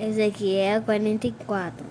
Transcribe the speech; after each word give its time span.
Ezequiel 0.00 0.82
44 0.82 1.84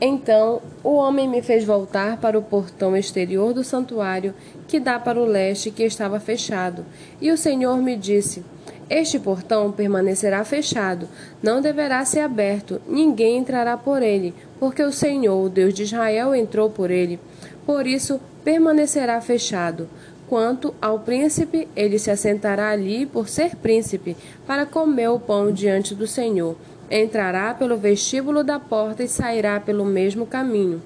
Então 0.00 0.62
o 0.84 0.94
homem 0.94 1.28
me 1.28 1.42
fez 1.42 1.64
voltar 1.64 2.18
para 2.18 2.38
o 2.38 2.42
portão 2.42 2.96
exterior 2.96 3.52
do 3.52 3.64
santuário, 3.64 4.32
que 4.68 4.78
dá 4.78 4.96
para 4.96 5.20
o 5.20 5.24
leste, 5.24 5.72
que 5.72 5.82
estava 5.82 6.20
fechado. 6.20 6.86
E 7.20 7.32
o 7.32 7.36
Senhor 7.36 7.76
me 7.78 7.96
disse: 7.96 8.44
Este 8.88 9.18
portão 9.18 9.72
permanecerá 9.72 10.44
fechado, 10.44 11.08
não 11.42 11.60
deverá 11.60 12.04
ser 12.04 12.20
aberto, 12.20 12.80
ninguém 12.86 13.38
entrará 13.38 13.76
por 13.76 14.00
ele, 14.00 14.32
porque 14.60 14.82
o 14.82 14.92
Senhor, 14.92 15.44
o 15.44 15.48
Deus 15.48 15.74
de 15.74 15.82
Israel, 15.82 16.36
entrou 16.36 16.70
por 16.70 16.92
ele. 16.92 17.18
Por 17.66 17.84
isso 17.84 18.20
permanecerá 18.44 19.20
fechado. 19.20 19.88
Quanto 20.28 20.74
ao 20.82 21.00
príncipe, 21.00 21.68
ele 21.76 21.98
se 22.00 22.10
assentará 22.10 22.70
ali 22.70 23.06
por 23.06 23.28
ser 23.28 23.54
príncipe, 23.54 24.16
para 24.44 24.66
comer 24.66 25.08
o 25.08 25.20
pão 25.20 25.52
diante 25.52 25.94
do 25.94 26.06
Senhor. 26.06 26.56
Entrará 26.90 27.52
pelo 27.54 27.76
vestíbulo 27.76 28.44
da 28.44 28.58
porta 28.58 29.02
e 29.02 29.08
sairá 29.08 29.58
pelo 29.58 29.84
mesmo 29.84 30.26
caminho. 30.26 30.82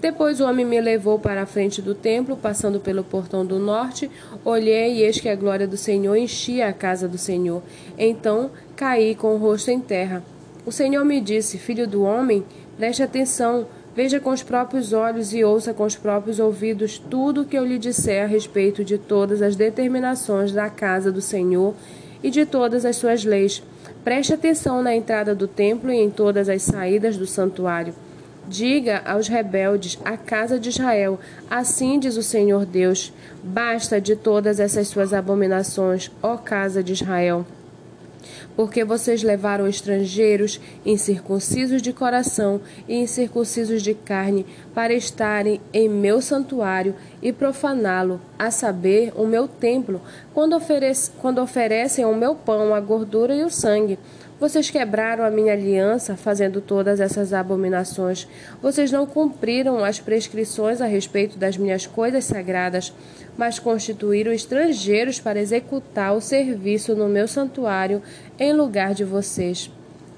Depois 0.00 0.40
o 0.40 0.44
homem 0.44 0.66
me 0.66 0.80
levou 0.80 1.18
para 1.18 1.42
a 1.42 1.46
frente 1.46 1.80
do 1.80 1.94
templo, 1.94 2.36
passando 2.36 2.80
pelo 2.80 3.02
portão 3.02 3.44
do 3.44 3.58
norte. 3.58 4.10
Olhei 4.44 4.96
e 4.96 5.02
eis 5.02 5.18
que 5.18 5.28
a 5.28 5.36
glória 5.36 5.66
do 5.66 5.76
Senhor 5.76 6.16
enchia 6.16 6.68
a 6.68 6.72
casa 6.72 7.08
do 7.08 7.16
Senhor. 7.16 7.62
Então 7.98 8.50
caí 8.74 9.14
com 9.14 9.34
o 9.34 9.38
rosto 9.38 9.70
em 9.70 9.80
terra. 9.80 10.22
O 10.64 10.72
Senhor 10.72 11.04
me 11.04 11.20
disse: 11.20 11.58
Filho 11.58 11.86
do 11.86 12.02
homem, 12.02 12.44
preste 12.76 13.02
atenção 13.02 13.66
Veja 13.96 14.20
com 14.20 14.28
os 14.28 14.42
próprios 14.42 14.92
olhos 14.92 15.32
e 15.32 15.42
ouça 15.42 15.72
com 15.72 15.84
os 15.84 15.96
próprios 15.96 16.38
ouvidos 16.38 16.98
tudo 16.98 17.40
o 17.40 17.44
que 17.46 17.56
eu 17.56 17.64
lhe 17.64 17.78
disser 17.78 18.24
a 18.24 18.26
respeito 18.26 18.84
de 18.84 18.98
todas 18.98 19.40
as 19.40 19.56
determinações 19.56 20.52
da 20.52 20.68
casa 20.68 21.10
do 21.10 21.22
Senhor 21.22 21.74
e 22.22 22.30
de 22.30 22.44
todas 22.44 22.84
as 22.84 22.96
suas 22.96 23.24
leis. 23.24 23.62
Preste 24.06 24.32
atenção 24.32 24.84
na 24.84 24.94
entrada 24.94 25.34
do 25.34 25.48
templo 25.48 25.90
e 25.90 25.96
em 25.96 26.08
todas 26.08 26.48
as 26.48 26.62
saídas 26.62 27.16
do 27.16 27.26
santuário. 27.26 27.92
Diga 28.46 29.02
aos 29.04 29.26
rebeldes, 29.26 29.98
à 30.04 30.16
casa 30.16 30.60
de 30.60 30.68
Israel: 30.68 31.18
Assim 31.50 31.98
diz 31.98 32.16
o 32.16 32.22
Senhor 32.22 32.64
Deus: 32.64 33.12
Basta 33.42 34.00
de 34.00 34.14
todas 34.14 34.60
essas 34.60 34.86
suas 34.86 35.12
abominações, 35.12 36.08
ó 36.22 36.36
casa 36.36 36.84
de 36.84 36.92
Israel 36.92 37.44
porque 38.56 38.82
vocês 38.82 39.22
levaram 39.22 39.68
estrangeiros 39.68 40.58
incircuncisos 40.84 41.82
de 41.82 41.92
coração 41.92 42.60
e 42.88 42.96
incircuncisos 42.96 43.82
de 43.82 43.92
carne 43.92 44.46
para 44.74 44.94
estarem 44.94 45.60
em 45.72 45.88
meu 45.88 46.22
santuário 46.22 46.94
e 47.20 47.32
profaná-lo, 47.32 48.20
a 48.38 48.50
saber, 48.50 49.12
o 49.14 49.26
meu 49.26 49.46
templo, 49.46 50.00
quando, 50.32 50.56
quando 51.20 51.40
oferecem 51.40 52.04
ao 52.04 52.14
meu 52.14 52.34
pão 52.34 52.74
a 52.74 52.80
gordura 52.80 53.34
e 53.34 53.44
o 53.44 53.50
sangue. 53.50 53.98
Vocês 54.38 54.68
quebraram 54.68 55.24
a 55.24 55.30
minha 55.30 55.54
aliança, 55.54 56.14
fazendo 56.14 56.60
todas 56.60 57.00
essas 57.00 57.32
abominações. 57.32 58.28
Vocês 58.60 58.92
não 58.92 59.06
cumpriram 59.06 59.82
as 59.82 59.98
prescrições 59.98 60.82
a 60.82 60.86
respeito 60.86 61.38
das 61.38 61.56
minhas 61.56 61.86
coisas 61.86 62.26
sagradas, 62.26 62.92
mas 63.34 63.58
constituíram 63.58 64.30
estrangeiros 64.30 65.18
para 65.18 65.40
executar 65.40 66.14
o 66.14 66.20
serviço 66.20 66.94
no 66.94 67.08
meu 67.08 67.26
santuário 67.26 68.02
em 68.38 68.52
lugar 68.52 68.92
de 68.92 69.04
vocês. 69.04 69.70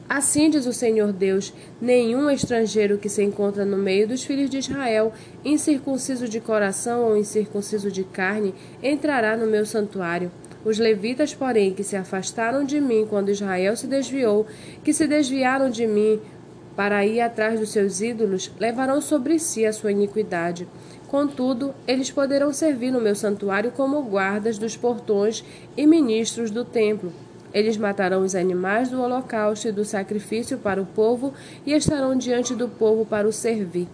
Assim 0.09 0.51
diz 0.51 0.67
o 0.67 0.73
Senhor 0.73 1.13
Deus: 1.13 1.55
nenhum 1.81 2.29
estrangeiro 2.29 2.99
que 2.99 3.09
se 3.09 3.23
encontra 3.23 3.65
no 3.65 3.77
meio 3.77 4.09
dos 4.09 4.25
filhos 4.25 4.51
de 4.51 4.59
Israel, 4.59 5.13
incircunciso 5.45 6.29
de 6.29 6.41
coração 6.41 7.05
ou 7.05 7.17
incircunciso 7.17 7.89
de 7.89 8.03
carne, 8.03 8.53
entrará 8.83 9.37
no 9.37 9.47
meu 9.47 9.65
santuário. 9.65 10.33
Os 10.65 10.79
levitas, 10.79 11.35
porém, 11.35 11.73
que 11.73 11.85
se 11.85 11.97
afastaram 11.97 12.65
de 12.65 12.81
mim 12.81 13.07
quando 13.09 13.31
Israel 13.31 13.77
se 13.77 13.87
desviou, 13.87 14.47
que 14.83 14.93
se 14.93 15.07
desviaram 15.07 15.71
de 15.71 15.87
mim 15.87 16.21
para 16.75 17.05
ir 17.05 17.21
atrás 17.21 17.59
dos 17.59 17.71
seus 17.71 18.01
ídolos, 18.01 18.53
levarão 18.59 19.01
sobre 19.01 19.39
si 19.39 19.67
a 19.67 19.73
sua 19.73 19.93
iniquidade. 19.93 20.69
Contudo, 21.09 21.75
eles 21.87 22.11
poderão 22.11 22.53
servir 22.53 22.91
no 22.91 23.01
meu 23.01 23.15
santuário 23.15 23.73
como 23.73 24.03
guardas 24.03 24.59
dos 24.59 24.77
portões 24.77 25.45
e 25.77 25.87
ministros 25.87 26.51
do 26.51 26.65
templo. 26.65 27.13
Eles 27.53 27.77
matarão 27.77 28.23
os 28.23 28.35
animais 28.35 28.91
do 28.91 29.01
holocausto 29.01 29.69
e 29.69 29.73
do 29.73 29.85
sacrifício 29.85 30.59
para 30.59 30.83
o 30.83 30.87
povo 30.87 31.33
e 31.65 31.73
estarão 31.73 32.17
diante 32.17 32.55
do 32.55 32.69
povo 32.69 33.07
para 33.07 33.27
o 33.27 33.33
servir. 33.33 33.89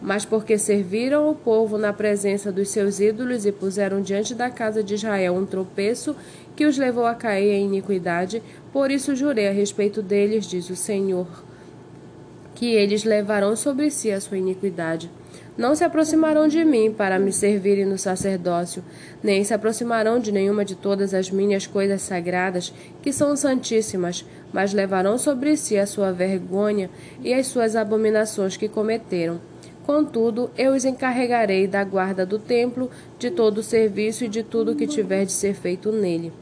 Mas 0.00 0.24
porque 0.24 0.58
serviram 0.58 1.30
o 1.30 1.34
povo 1.34 1.78
na 1.78 1.92
presença 1.92 2.52
dos 2.52 2.68
seus 2.68 3.00
ídolos 3.00 3.46
e 3.46 3.52
puseram 3.52 4.00
diante 4.00 4.34
da 4.34 4.50
casa 4.50 4.82
de 4.82 4.94
Israel 4.94 5.34
um 5.34 5.46
tropeço 5.46 6.14
que 6.54 6.66
os 6.66 6.78
levou 6.78 7.06
a 7.06 7.14
cair 7.14 7.52
em 7.52 7.66
iniquidade, 7.66 8.42
por 8.72 8.90
isso 8.90 9.14
jurei 9.14 9.48
a 9.48 9.52
respeito 9.52 10.02
deles, 10.02 10.46
diz 10.46 10.70
o 10.70 10.76
Senhor, 10.76 11.26
que 12.54 12.72
eles 12.72 13.04
levarão 13.04 13.54
sobre 13.54 13.90
si 13.90 14.10
a 14.10 14.20
sua 14.20 14.38
iniquidade. 14.38 15.10
Não 15.56 15.74
se 15.74 15.84
aproximarão 15.84 16.46
de 16.48 16.62
mim 16.64 16.92
para 16.92 17.18
me 17.18 17.32
servirem 17.32 17.86
no 17.86 17.98
sacerdócio, 17.98 18.84
nem 19.22 19.42
se 19.42 19.54
aproximarão 19.54 20.18
de 20.18 20.30
nenhuma 20.30 20.64
de 20.64 20.74
todas 20.74 21.14
as 21.14 21.30
minhas 21.30 21.66
coisas 21.66 22.02
sagradas, 22.02 22.72
que 23.02 23.12
são 23.12 23.34
santíssimas, 23.36 24.24
mas 24.52 24.74
levarão 24.74 25.16
sobre 25.16 25.56
si 25.56 25.78
a 25.78 25.86
sua 25.86 26.12
vergonha 26.12 26.90
e 27.22 27.32
as 27.32 27.46
suas 27.46 27.74
abominações 27.74 28.56
que 28.56 28.68
cometeram. 28.68 29.40
Contudo, 29.86 30.50
eu 30.58 30.74
os 30.74 30.84
encarregarei 30.84 31.68
da 31.68 31.84
guarda 31.84 32.26
do 32.26 32.40
templo, 32.40 32.90
de 33.20 33.30
todo 33.30 33.58
o 33.58 33.62
serviço 33.62 34.24
e 34.24 34.28
de 34.28 34.42
tudo 34.42 34.74
que 34.74 34.84
tiver 34.84 35.24
de 35.24 35.30
ser 35.30 35.54
feito 35.54 35.92
nele. 35.92 36.32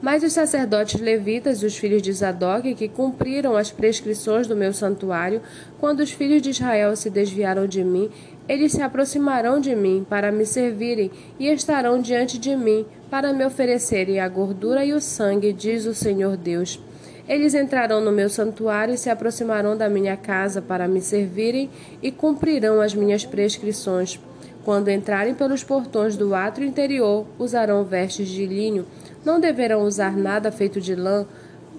Mas 0.00 0.22
os 0.22 0.32
sacerdotes 0.32 0.98
levitas 0.98 1.60
e 1.62 1.66
os 1.66 1.76
filhos 1.76 2.00
de 2.00 2.10
Zadok, 2.10 2.74
que 2.76 2.88
cumpriram 2.88 3.56
as 3.56 3.70
prescrições 3.70 4.46
do 4.46 4.56
meu 4.56 4.72
santuário, 4.72 5.42
quando 5.78 6.00
os 6.00 6.10
filhos 6.10 6.40
de 6.40 6.48
Israel 6.48 6.96
se 6.96 7.10
desviaram 7.10 7.66
de 7.66 7.84
mim, 7.84 8.08
eles 8.48 8.72
se 8.72 8.80
aproximarão 8.80 9.60
de 9.60 9.76
mim 9.76 10.06
para 10.08 10.32
me 10.32 10.46
servirem 10.46 11.10
e 11.38 11.48
estarão 11.48 12.00
diante 12.00 12.38
de 12.38 12.56
mim 12.56 12.86
para 13.10 13.34
me 13.34 13.44
oferecerem 13.44 14.18
a 14.18 14.28
gordura 14.28 14.82
e 14.82 14.94
o 14.94 15.00
sangue, 15.00 15.52
diz 15.52 15.84
o 15.84 15.94
Senhor 15.94 16.38
Deus. 16.38 16.80
Eles 17.28 17.54
entrarão 17.54 18.00
no 18.00 18.10
meu 18.10 18.30
santuário 18.30 18.94
e 18.94 18.98
se 18.98 19.10
aproximarão 19.10 19.76
da 19.76 19.88
minha 19.88 20.16
casa 20.16 20.62
para 20.62 20.88
me 20.88 21.02
servirem 21.02 21.68
e 22.02 22.10
cumprirão 22.10 22.80
as 22.80 22.94
minhas 22.94 23.26
prescrições. 23.26 24.18
Quando 24.64 24.88
entrarem 24.88 25.34
pelos 25.34 25.62
portões 25.62 26.16
do 26.16 26.34
átrio 26.34 26.66
interior, 26.66 27.26
usarão 27.38 27.84
vestes 27.84 28.28
de 28.28 28.46
linho. 28.46 28.86
Não 29.24 29.38
deverão 29.38 29.82
usar 29.82 30.16
nada 30.16 30.50
feito 30.50 30.80
de 30.80 30.94
lã 30.94 31.26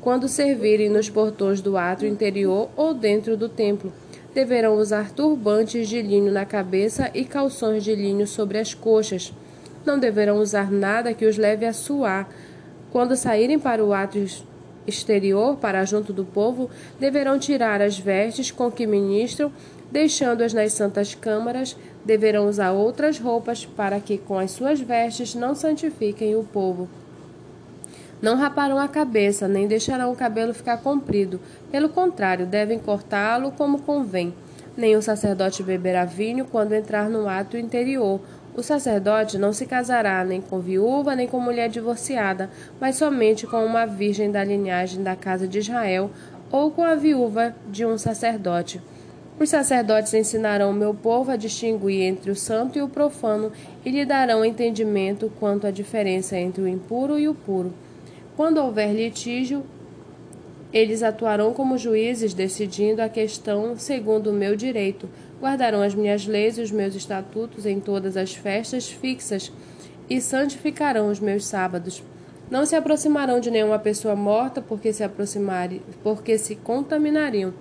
quando 0.02 0.28
servirem 0.28 0.88
nos 0.88 1.10
portões 1.10 1.62
do 1.62 1.78
átrio 1.78 2.10
interior 2.10 2.70
ou 2.76 2.94
dentro 2.94 3.36
do 3.36 3.50
templo. 3.50 3.92
Deverão 4.34 4.76
usar 4.76 5.12
turbantes 5.12 5.90
de 5.90 6.02
linho 6.02 6.32
na 6.32 6.46
cabeça 6.46 7.10
e 7.14 7.26
calções 7.26 7.84
de 7.84 7.96
linho 7.96 8.28
sobre 8.28 8.60
as 8.60 8.76
coxas. 8.76 9.34
Não 9.84 9.98
deverão 9.98 10.38
usar 10.38 10.72
nada 10.72 11.14
que 11.14 11.26
os 11.26 11.38
leve 11.38 11.66
a 11.66 11.74
suar. 11.74 12.30
Quando 12.92 13.16
saírem 13.16 13.60
para 13.60 13.84
o 13.84 13.94
átrio 13.94 14.24
exterior 14.90 15.56
para 15.56 15.86
junto 15.86 16.12
do 16.12 16.26
povo, 16.26 16.70
deverão 17.00 17.40
tirar 17.40 17.82
as 17.82 17.98
vestes 17.98 18.52
com 18.52 18.70
que 18.70 18.86
ministram, 18.86 19.52
deixando-as 19.92 20.54
nas 20.54 20.74
santas 20.74 21.16
câmaras, 21.16 21.78
deverão 22.04 22.48
usar 22.48 22.72
outras 22.72 23.18
roupas 23.20 23.66
para 23.66 24.00
que 24.00 24.18
com 24.18 24.38
as 24.38 24.52
suas 24.52 24.80
vestes 24.82 25.34
não 25.36 25.56
santifiquem 25.56 26.36
o 26.36 26.44
povo. 26.44 26.90
Não 28.22 28.36
raparão 28.36 28.78
a 28.78 28.88
cabeça, 28.88 29.48
nem 29.48 29.66
deixarão 29.68 30.12
o 30.12 30.16
cabelo 30.16 30.54
ficar 30.54 30.78
comprido. 30.78 31.40
Pelo 31.72 31.88
contrário, 31.88 32.46
devem 32.46 32.78
cortá-lo 32.78 33.52
como 33.52 33.82
convém. 33.82 34.34
Nem 34.76 34.96
o 34.96 35.02
sacerdote 35.02 35.64
beberá 35.64 36.04
vinho 36.04 36.46
quando 36.46 36.74
entrar 36.74 37.10
no 37.10 37.28
ato 37.30 37.58
interior, 37.58 38.20
o 38.56 38.64
sacerdote 38.64 39.38
não 39.38 39.54
se 39.54 39.66
casará 39.66 40.24
nem 40.24 40.42
com 40.42 40.60
viúva 40.60 41.16
nem 41.16 41.28
com 41.28 41.40
mulher 41.40 41.70
divorciada, 41.70 42.50
mas 42.80 42.96
somente 42.96 43.48
com 43.48 43.64
uma 43.66 43.86
virgem 43.86 44.32
da 44.32 44.44
linhagem 44.44 45.04
da 45.04 45.16
casa 45.16 45.48
de 45.48 45.60
Israel 45.60 46.10
ou 46.52 46.72
com 46.72 46.84
a 46.84 46.96
viúva 46.96 47.56
de 47.68 47.86
um 47.86 47.98
sacerdote. 47.98 48.82
Os 49.40 49.50
sacerdotes 49.50 50.14
ensinarão 50.14 50.72
o 50.72 50.74
meu 50.74 50.94
povo 50.94 51.32
a 51.32 51.38
distinguir 51.38 52.02
entre 52.02 52.30
o 52.30 52.36
santo 52.36 52.78
e 52.78 52.82
o 52.82 52.90
profano 52.90 53.52
e 53.86 53.90
lhe 53.90 54.06
darão 54.06 54.44
entendimento 54.44 55.32
quanto 55.40 55.66
à 55.66 55.72
diferença 55.72 56.38
entre 56.38 56.62
o 56.62 56.68
impuro 56.68 57.18
e 57.18 57.30
o 57.30 57.34
puro. 57.34 57.74
Quando 58.36 58.58
houver 58.58 58.94
litígio, 58.94 59.64
eles 60.72 61.02
atuarão 61.02 61.54
como 61.54 61.78
juízes, 61.78 62.34
decidindo 62.34 63.02
a 63.02 63.10
questão 63.10 63.76
segundo 63.78 64.30
o 64.30 64.34
meu 64.34 64.56
direito 64.56 65.10
guardarão 65.42 65.82
as 65.82 65.96
minhas 65.96 66.28
leis 66.28 66.58
e 66.58 66.62
os 66.62 66.72
meus 66.72 66.94
estatutos 66.94 67.66
em 67.66 67.80
todas 67.80 68.18
as 68.18 68.34
festas 68.34 68.90
fixas 68.90 69.52
e 70.10 70.20
santificarão 70.20 71.10
os 71.10 71.20
meus 71.20 71.46
sábados. 71.46 72.04
Não 72.50 72.66
se 72.66 72.76
aproximarão 72.76 73.40
de 73.40 73.52
nenhuma 73.52 73.78
pessoa 73.80 74.16
morta, 74.16 74.62
porque 74.62 74.92
se 74.92 75.04
aproximarem, 75.04 75.82
porque 76.04 76.38
se 76.38 76.56
contaminariam. 76.56 77.54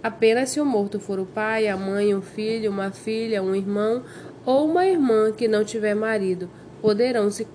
Apenas 0.00 0.50
se 0.50 0.60
o 0.60 0.64
morto 0.64 1.00
for 1.00 1.18
o 1.18 1.26
pai, 1.26 1.66
a 1.66 1.76
mãe, 1.76 2.14
um 2.14 2.22
filho, 2.22 2.70
uma 2.70 2.92
filha, 2.92 3.42
um 3.42 3.54
irmão 3.54 4.04
ou 4.46 4.70
uma 4.70 4.86
irmã 4.86 5.32
que 5.32 5.48
não 5.48 5.64
tiver 5.64 5.94
marido, 5.94 6.48
poderão 6.80 7.30
se 7.30 7.46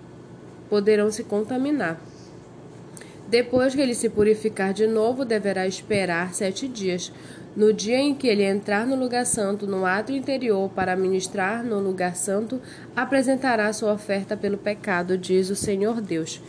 poderão 0.70 1.10
se 1.10 1.24
contaminar. 1.24 2.02
Depois 3.34 3.74
que 3.74 3.82
ele 3.82 3.96
se 3.96 4.10
purificar 4.10 4.76
de 4.76 4.86
novo, 4.86 5.26
deverá 5.26 5.66
esperar 5.66 6.36
sete 6.36 6.68
dias. 6.68 7.12
No 7.56 7.74
dia 7.74 7.98
em 7.98 8.14
que 8.14 8.28
ele 8.28 8.44
entrar 8.44 8.86
no 8.86 8.96
lugar 8.96 9.26
santo, 9.26 9.66
no 9.66 9.88
ato 9.88 10.12
interior, 10.12 10.70
para 10.70 10.96
ministrar 10.96 11.64
no 11.64 11.80
lugar 11.80 12.16
santo, 12.16 12.62
apresentará 12.96 13.74
sua 13.74 13.92
oferta 13.92 14.38
pelo 14.38 14.56
pecado, 14.56 15.18
diz 15.18 15.50
o 15.50 15.56
Senhor 15.56 16.00
Deus. 16.00 16.40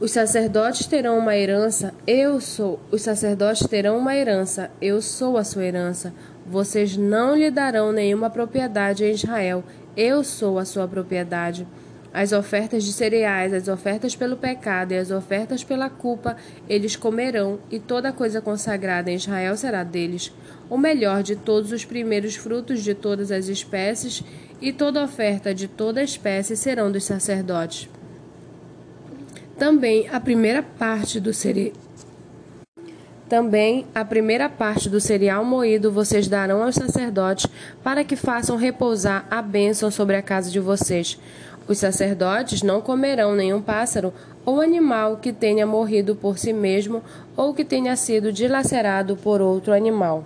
Os 0.00 0.10
sacerdotes 0.10 0.84
terão 0.84 1.16
uma 1.16 1.36
herança, 1.36 1.94
eu 2.04 2.40
sou. 2.40 2.80
Os 2.90 3.02
sacerdotes 3.02 3.64
terão 3.68 3.98
uma 3.98 4.16
herança, 4.16 4.72
eu 4.82 5.00
sou 5.00 5.36
a 5.36 5.44
sua 5.44 5.64
herança. 5.64 6.12
Vocês 6.44 6.96
não 6.96 7.36
lhe 7.36 7.52
darão 7.52 7.92
nenhuma 7.92 8.28
propriedade 8.28 9.04
em 9.04 9.12
Israel, 9.12 9.62
eu 9.96 10.24
sou 10.24 10.58
a 10.58 10.64
sua 10.64 10.88
propriedade. 10.88 11.68
As 12.12 12.32
ofertas 12.32 12.84
de 12.84 12.92
cereais, 12.92 13.52
as 13.52 13.68
ofertas 13.68 14.16
pelo 14.16 14.36
pecado 14.36 14.92
e 14.92 14.96
as 14.96 15.10
ofertas 15.10 15.62
pela 15.62 15.90
culpa, 15.90 16.36
eles 16.68 16.96
comerão, 16.96 17.58
e 17.70 17.78
toda 17.78 18.12
coisa 18.12 18.40
consagrada 18.40 19.10
em 19.10 19.16
Israel 19.16 19.56
será 19.56 19.84
deles. 19.84 20.32
O 20.70 20.78
melhor 20.78 21.22
de 21.22 21.36
todos 21.36 21.70
os 21.70 21.84
primeiros 21.84 22.34
frutos 22.34 22.82
de 22.82 22.94
todas 22.94 23.30
as 23.30 23.48
espécies, 23.48 24.22
e 24.60 24.72
toda 24.72 25.04
oferta 25.04 25.54
de 25.54 25.68
toda 25.68 26.02
espécie 26.02 26.56
serão 26.56 26.90
dos 26.90 27.04
sacerdotes. 27.04 27.88
Também 29.58 30.08
a 30.10 30.18
primeira 30.18 30.62
parte 30.62 31.20
do 31.20 31.32
cereal. 31.32 31.72
Também 33.28 33.84
a 33.94 34.04
primeira 34.06 34.48
parte 34.48 34.88
do 34.88 35.00
cereal 35.00 35.44
moído 35.44 35.92
vocês 35.92 36.26
darão 36.28 36.62
aos 36.62 36.74
sacerdotes, 36.74 37.46
para 37.84 38.02
que 38.02 38.16
façam 38.16 38.56
repousar 38.56 39.26
a 39.30 39.42
bênção 39.42 39.90
sobre 39.90 40.16
a 40.16 40.22
casa 40.22 40.50
de 40.50 40.58
vocês. 40.58 41.18
Os 41.68 41.76
sacerdotes 41.76 42.62
não 42.62 42.80
comerão 42.80 43.34
nenhum 43.34 43.60
pássaro 43.60 44.12
ou 44.44 44.58
animal 44.58 45.18
que 45.18 45.34
tenha 45.34 45.66
morrido 45.66 46.16
por 46.16 46.38
si 46.38 46.50
mesmo 46.50 47.02
ou 47.36 47.52
que 47.52 47.62
tenha 47.62 47.94
sido 47.94 48.32
dilacerado 48.32 49.14
por 49.16 49.42
outro 49.42 49.74
animal. 49.74 50.24